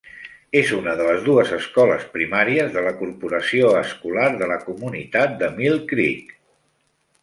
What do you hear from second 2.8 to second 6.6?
la corporació escolar de la comunitat de Mill Creek.